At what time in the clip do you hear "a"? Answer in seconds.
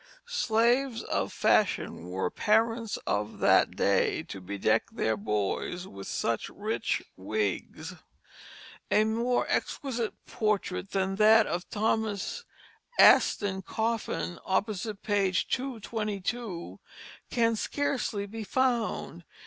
8.89-9.03